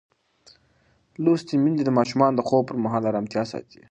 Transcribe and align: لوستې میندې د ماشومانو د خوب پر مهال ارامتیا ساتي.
لوستې 1.23 1.55
میندې 1.63 1.83
د 1.85 1.89
ماشومانو 1.97 2.37
د 2.37 2.41
خوب 2.47 2.63
پر 2.67 2.77
مهال 2.83 3.03
ارامتیا 3.07 3.43
ساتي. 3.51 3.81